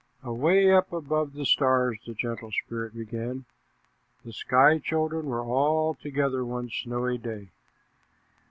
"Away 0.23 0.71
up 0.73 0.91
above 0.91 1.33
the 1.33 1.45
stars," 1.45 1.99
the 2.07 2.15
gentle 2.15 2.51
spirit 2.65 2.95
began, 2.95 3.45
"the 4.25 4.33
sky 4.33 4.79
children 4.79 5.27
were 5.27 5.43
all 5.45 5.93
together 5.93 6.43
one 6.43 6.71
snowy 6.71 7.19
day. 7.19 7.51